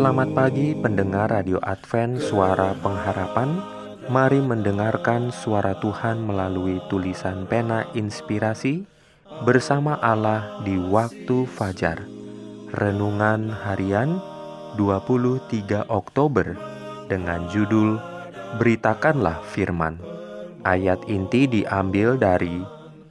Selamat 0.00 0.32
pagi 0.32 0.72
pendengar 0.72 1.28
Radio 1.28 1.60
Advent 1.60 2.24
Suara 2.24 2.72
Pengharapan. 2.72 3.60
Mari 4.08 4.40
mendengarkan 4.40 5.28
suara 5.28 5.76
Tuhan 5.76 6.24
melalui 6.24 6.80
tulisan 6.88 7.44
pena 7.44 7.84
inspirasi 7.92 8.88
Bersama 9.44 10.00
Allah 10.00 10.64
di 10.64 10.80
waktu 10.80 11.44
fajar. 11.44 12.00
Renungan 12.80 13.52
harian 13.52 14.16
23 14.80 15.84
Oktober 15.92 16.56
Dengan 17.04 17.44
judul 17.52 18.00
Beritakanlah 18.56 19.44
Firman 19.52 20.00
Ayat 20.64 21.04
inti 21.12 21.44
diambil 21.44 22.16
dari 22.16 22.64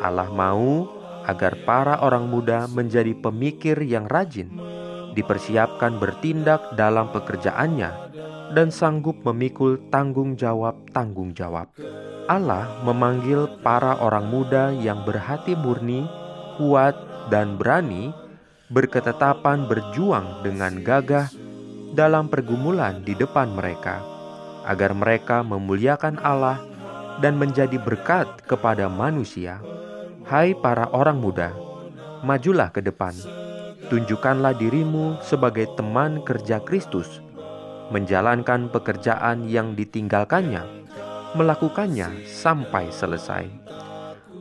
Allah 0.00 0.28
mau 0.32 0.88
agar 1.26 1.58
para 1.66 2.00
orang 2.00 2.30
muda 2.30 2.70
menjadi 2.70 3.12
pemikir 3.18 3.82
yang 3.82 4.06
rajin, 4.06 4.52
dipersiapkan 5.16 5.96
bertindak 5.96 6.76
dalam 6.76 7.08
pekerjaannya 7.08 7.90
dan 8.52 8.68
sanggup 8.68 9.24
memikul 9.24 9.80
tanggung 9.88 10.36
jawab-tanggung 10.36 11.32
jawab. 11.32 11.72
Allah 12.28 12.68
memanggil 12.84 13.48
para 13.64 13.96
orang 13.98 14.28
muda 14.28 14.70
yang 14.76 15.02
berhati 15.08 15.56
murni, 15.56 16.04
kuat, 16.60 16.94
dan 17.32 17.58
berani 17.58 18.14
berketetapan 18.70 19.66
berjuang 19.66 20.42
dengan 20.46 20.78
gagah 20.82 21.30
dalam 21.94 22.26
pergumulan 22.26 23.02
di 23.02 23.14
depan 23.14 23.54
mereka, 23.54 24.02
agar 24.66 24.90
mereka 24.94 25.42
memuliakan 25.46 26.18
Allah 26.22 26.58
dan 27.22 27.38
menjadi 27.38 27.78
berkat 27.78 28.26
kepada 28.44 28.90
manusia. 28.90 29.62
Hai 30.26 30.58
para 30.58 30.90
orang 30.90 31.22
muda, 31.22 31.54
majulah 32.26 32.74
ke 32.74 32.82
depan 32.82 33.14
tunjukkanlah 33.88 34.58
dirimu 34.58 35.18
sebagai 35.22 35.70
teman 35.78 36.22
kerja 36.26 36.58
Kristus, 36.62 37.22
menjalankan 37.94 38.68
pekerjaan 38.70 39.46
yang 39.46 39.78
ditinggalkannya, 39.78 40.62
melakukannya 41.38 42.26
sampai 42.26 42.90
selesai. 42.90 43.46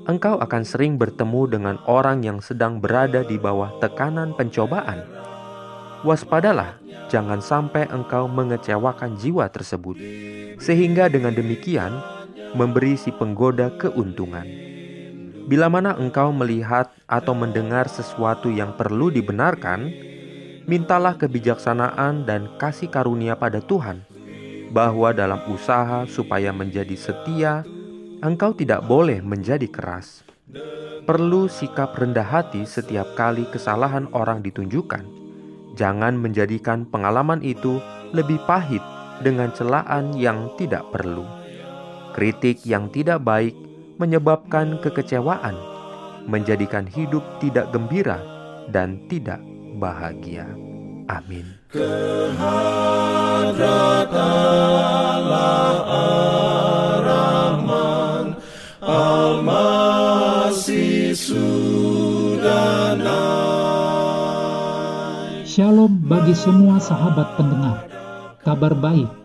Engkau 0.06 0.38
akan 0.38 0.64
sering 0.66 1.02
bertemu 1.02 1.42
dengan 1.50 1.76
orang 1.90 2.22
yang 2.22 2.38
sedang 2.38 2.78
berada 2.78 3.26
di 3.26 3.42
bawah 3.42 3.74
tekanan 3.82 4.38
pencobaan. 4.38 5.02
Waspadalah, 6.06 6.78
jangan 7.10 7.42
sampai 7.42 7.90
engkau 7.90 8.30
mengecewakan 8.30 9.18
jiwa 9.18 9.50
tersebut, 9.50 9.98
sehingga 10.62 11.10
dengan 11.10 11.34
demikian 11.34 11.98
memberi 12.54 12.94
si 12.94 13.10
penggoda 13.10 13.74
keuntungan. 13.82 14.65
Bila 15.46 15.70
mana 15.70 15.94
engkau 15.94 16.34
melihat 16.34 16.90
atau 17.06 17.38
mendengar 17.38 17.86
sesuatu 17.86 18.50
yang 18.50 18.74
perlu 18.74 19.14
dibenarkan, 19.14 19.94
mintalah 20.66 21.14
kebijaksanaan 21.14 22.26
dan 22.26 22.50
kasih 22.58 22.90
karunia 22.90 23.38
pada 23.38 23.62
Tuhan, 23.62 24.02
bahwa 24.74 25.14
dalam 25.14 25.38
usaha 25.54 26.10
supaya 26.10 26.50
menjadi 26.50 26.98
setia, 26.98 27.62
engkau 28.26 28.58
tidak 28.58 28.90
boleh 28.90 29.22
menjadi 29.22 29.70
keras. 29.70 30.26
Perlu 31.06 31.46
sikap 31.46 31.94
rendah 31.94 32.26
hati 32.26 32.66
setiap 32.66 33.14
kali 33.14 33.46
kesalahan 33.54 34.10
orang 34.18 34.42
ditunjukkan. 34.42 35.06
Jangan 35.78 36.18
menjadikan 36.18 36.90
pengalaman 36.90 37.46
itu 37.46 37.78
lebih 38.10 38.42
pahit 38.50 38.82
dengan 39.22 39.54
celaan 39.54 40.18
yang 40.18 40.50
tidak 40.58 40.90
perlu. 40.90 41.22
Kritik 42.18 42.66
yang 42.66 42.90
tidak 42.90 43.22
baik 43.22 43.54
menyebabkan 43.96 44.80
kekecewaan, 44.84 45.56
menjadikan 46.28 46.84
hidup 46.84 47.24
tidak 47.40 47.72
gembira 47.72 48.20
dan 48.72 49.00
tidak 49.08 49.40
bahagia. 49.80 50.48
Amin. 51.06 51.46
Shalom 65.46 66.04
bagi 66.04 66.36
semua 66.36 66.84
sahabat 66.84 67.40
pendengar. 67.40 67.88
Kabar 68.44 68.76
baik 68.76 69.25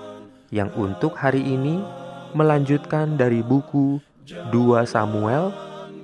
yang 0.51 0.67
untuk 0.75 1.15
hari 1.15 1.39
ini 1.39 1.79
melanjutkan 2.35 3.15
dari 3.15 3.39
buku 3.39 4.03
2 4.51 4.83
Samuel 4.83 5.55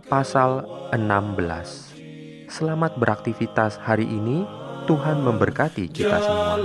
pasal 0.07 0.63
16. 0.95 2.47
Selamat 2.47 2.95
beraktivitas 2.95 3.75
hari 3.75 4.07
ini. 4.07 4.47
Tuhan 4.87 5.19
memberkati 5.19 5.91
kita 5.91 6.15
semua. 6.23 6.63